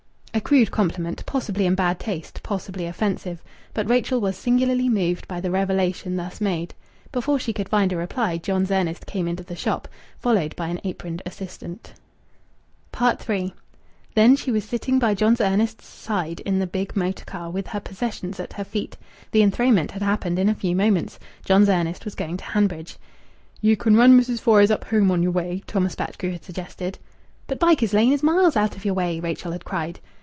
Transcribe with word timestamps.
A 0.33 0.39
crude 0.39 0.71
compliment, 0.71 1.25
possibly 1.25 1.65
in 1.65 1.75
bad 1.75 1.99
taste, 1.99 2.41
possibly 2.41 2.85
offensive; 2.85 3.41
but 3.73 3.89
Rachel 3.89 4.21
was 4.21 4.37
singularly 4.37 4.87
moved 4.87 5.27
by 5.27 5.41
the 5.41 5.51
revelation 5.51 6.15
thus 6.15 6.39
made. 6.39 6.73
Before 7.11 7.37
she 7.37 7.51
could 7.51 7.67
find 7.67 7.91
a 7.91 7.97
reply 7.97 8.37
John's 8.37 8.71
Ernest 8.71 9.05
came 9.05 9.27
into 9.27 9.43
the 9.43 9.57
shop, 9.57 9.89
followed 10.19 10.55
by 10.55 10.69
an 10.69 10.79
aproned 10.85 11.21
assistant. 11.25 11.95
III 13.29 13.53
Then 14.15 14.37
she 14.37 14.51
was 14.51 14.63
sitting 14.63 14.99
by 14.99 15.13
John's 15.13 15.41
Ernest's 15.41 15.85
side 15.87 16.39
in 16.39 16.59
the 16.59 16.65
big 16.65 16.95
motor 16.95 17.25
car, 17.25 17.49
with 17.49 17.67
her 17.67 17.81
possessions 17.81 18.39
at 18.39 18.53
her 18.53 18.63
feet. 18.63 18.95
The 19.31 19.43
enthronement 19.43 19.91
had 19.91 20.01
happened 20.01 20.39
in 20.39 20.47
a 20.47 20.55
few 20.55 20.77
moments. 20.77 21.19
John's 21.43 21.67
Ernest 21.67 22.05
was 22.05 22.15
going 22.15 22.37
to 22.37 22.45
Hanbridge. 22.45 22.95
"Ye 23.59 23.75
can 23.75 23.97
run 23.97 24.17
Mrs. 24.17 24.39
Fores 24.39 24.71
up 24.71 24.85
home 24.85 25.11
on 25.11 25.21
yer 25.21 25.29
way," 25.29 25.61
Thomas 25.67 25.93
Batchgrew 25.95 26.31
had 26.31 26.45
suggested. 26.45 26.99
"But 27.47 27.59
Bycars 27.59 27.93
Lane 27.93 28.13
is 28.13 28.23
miles 28.23 28.55
out 28.55 28.77
of 28.77 28.85
your 28.85 28.93
way!" 28.93 29.19
Rachel 29.19 29.51
had 29.51 29.65
cried. 29.65 29.99